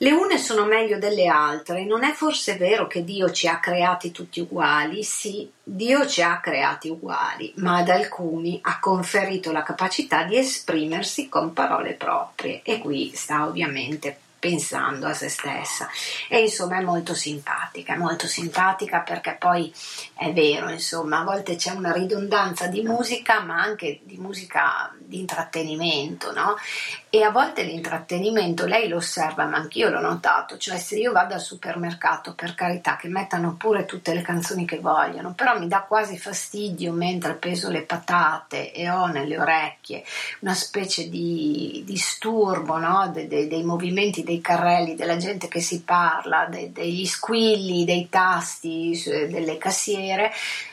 [0.00, 4.12] Le une sono meglio delle altre, non è forse vero che Dio ci ha creati
[4.12, 5.02] tutti uguali?
[5.02, 11.28] Sì, Dio ci ha creati uguali, ma ad alcuni ha conferito la capacità di esprimersi
[11.28, 15.88] con parole proprie e qui sta ovviamente pensando a se stessa
[16.28, 19.72] e insomma è molto simpatica, è molto simpatica perché poi
[20.14, 25.20] è vero, insomma, a volte c'è una ridondanza di musica, ma anche di musica di
[25.20, 26.56] intrattenimento, no?
[27.10, 31.32] E a volte l'intrattenimento, lei lo osserva, ma anch'io l'ho notato, cioè se io vado
[31.32, 35.80] al supermercato, per carità, che mettano pure tutte le canzoni che vogliono, però mi dà
[35.88, 40.04] quasi fastidio mentre peso le patate e ho nelle orecchie
[40.40, 43.08] una specie di disturbo, no?
[43.10, 48.10] De, de, dei movimenti dei carrelli, della gente che si parla, de, degli squilli, dei
[48.10, 50.30] tasti, delle cassiere,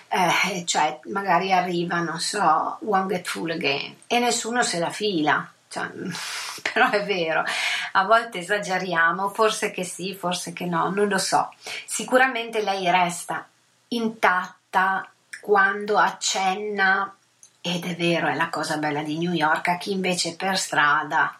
[0.09, 5.49] eh, cioè magari arriva, non so, One Get Full Again e nessuno se la fila.
[5.75, 5.91] Cioè,
[6.71, 7.43] però è vero,
[7.93, 11.53] a volte esageriamo, forse che sì, forse che no, non lo so.
[11.85, 13.45] Sicuramente lei resta
[13.89, 15.09] intatta
[15.41, 17.13] quando accenna,
[17.59, 21.37] ed è vero, è la cosa bella di New York, a chi invece per strada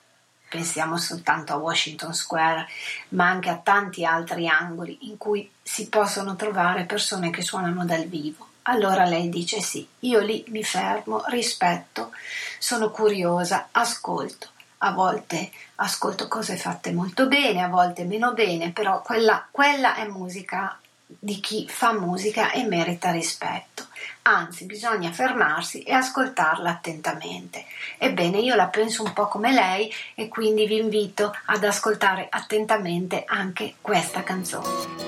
[0.50, 2.68] pensiamo soltanto a Washington Square,
[3.10, 8.06] ma anche a tanti altri angoli in cui si possono trovare persone che suonano dal
[8.06, 8.45] vivo.
[8.68, 12.12] Allora lei dice sì, io lì mi fermo, rispetto,
[12.58, 14.50] sono curiosa, ascolto.
[14.80, 20.08] A volte ascolto cose fatte molto bene, a volte meno bene, però quella, quella è
[20.08, 23.86] musica di chi fa musica e merita rispetto.
[24.24, 27.66] Anzi, bisogna fermarsi e ascoltarla attentamente.
[28.00, 33.24] Ebbene, io la penso un po' come lei e quindi vi invito ad ascoltare attentamente
[33.28, 35.05] anche questa canzone.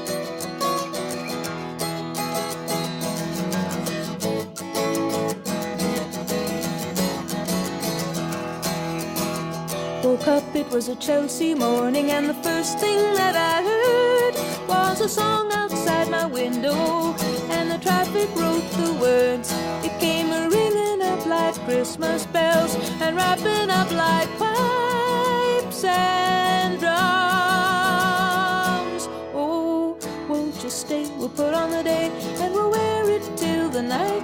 [10.08, 14.36] Woke up, it was a Chelsea morning, and the first thing that I heard
[14.66, 17.14] was a song outside my window,
[17.50, 19.52] and the traffic wrote the words.
[19.84, 26.94] It came a ringing up like Christmas bells, and wrapping up like pipes and drums.
[29.36, 29.98] Oh,
[30.30, 31.06] won't you stay?
[31.18, 34.24] We'll put on the day, and we'll wear it till the night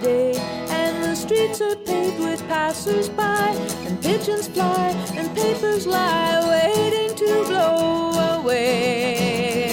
[0.00, 0.34] Today.
[0.70, 3.54] And the streets are paved with passers by,
[3.86, 9.72] and pigeons fly, and papers lie waiting to blow away.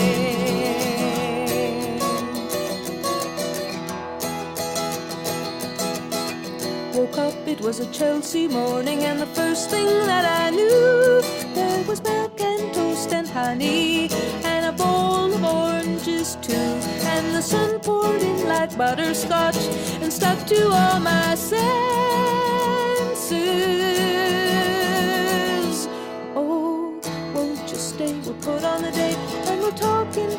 [6.94, 11.22] Woke up, it was a Chelsea morning, and the first thing that I knew,
[11.54, 14.10] there was milk and toast and honey,
[14.44, 16.54] and a bowl of oranges too.
[16.54, 18.03] And the sun poured
[18.54, 19.58] like butterscotch
[20.02, 21.64] and stuck to all my senses.
[26.36, 27.00] Oh,
[27.34, 28.14] won't you stay?
[28.26, 29.16] We'll put on the day
[29.48, 30.32] and we'll talk in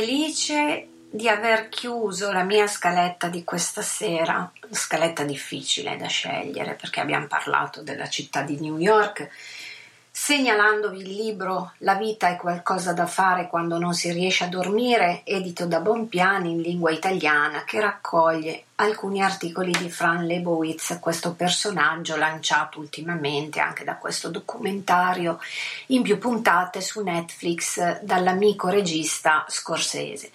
[0.00, 7.00] felice di aver chiuso la mia scaletta di questa sera, scaletta difficile da scegliere perché
[7.00, 9.28] abbiamo parlato della città di New York,
[10.22, 15.22] segnalandovi il libro La vita è qualcosa da fare quando non si riesce a dormire,
[15.24, 22.16] edito da Bonpiani in lingua italiana, che raccoglie alcuni articoli di Fran Lebowitz, questo personaggio
[22.16, 25.40] lanciato ultimamente anche da questo documentario
[25.86, 30.32] in più puntate su Netflix dall'amico regista Scorsese.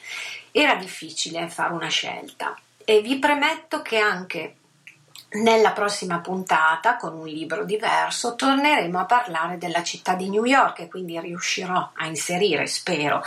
[0.52, 4.56] Era difficile fare una scelta e vi premetto che anche
[5.36, 10.80] nella prossima puntata, con un libro diverso, torneremo a parlare della città di New York
[10.80, 13.24] e quindi riuscirò a inserire, spero,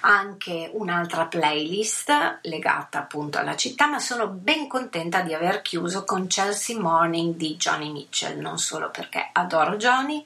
[0.00, 6.26] anche un'altra playlist legata appunto alla città, ma sono ben contenta di aver chiuso con
[6.26, 10.24] Chelsea Morning di Johnny Mitchell, non solo perché adoro Johnny,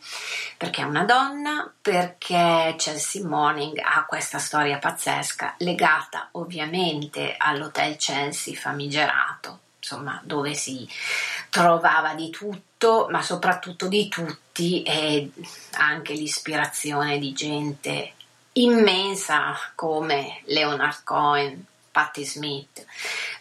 [0.56, 8.54] perché è una donna, perché Chelsea Morning ha questa storia pazzesca legata ovviamente all'hotel Chelsea
[8.54, 10.88] famigerato insomma, dove si
[11.48, 15.30] trovava di tutto, ma soprattutto di tutti e
[15.74, 18.12] anche l'ispirazione di gente
[18.54, 22.84] immensa come Leonard Cohen, Patti Smith,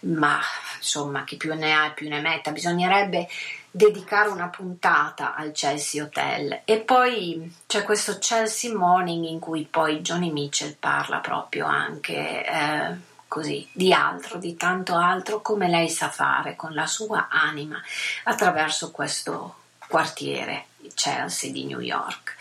[0.01, 0.39] ma
[0.77, 3.27] insomma chi più ne ha più ne metta, bisognerebbe
[3.71, 6.61] dedicare una puntata al Chelsea Hotel.
[6.63, 13.14] E poi c'è questo Chelsea Morning in cui poi Johnny Mitchell parla proprio anche eh,
[13.27, 17.81] così, di altro, di tanto altro, come lei sa fare con la sua anima
[18.23, 19.55] attraverso questo
[19.87, 22.35] quartiere Chelsea di New York.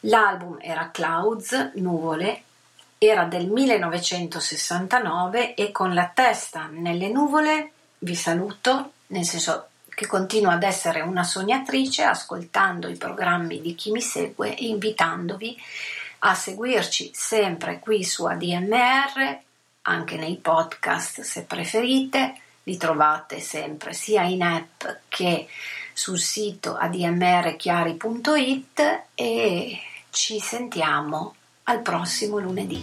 [0.00, 2.42] L'album era Clouds, Nuvole,
[2.98, 10.50] era del 1969 e con la testa nelle nuvole vi saluto, nel senso che continuo
[10.50, 15.56] ad essere una sognatrice ascoltando i programmi di chi mi segue e invitandovi
[16.20, 19.42] a seguirci sempre qui su ADMR
[19.86, 25.46] anche nei podcast se preferite, li trovate sempre sia in app che
[25.92, 29.78] sul sito admrchiari.it e
[30.10, 32.82] ci sentiamo al prossimo lunedì.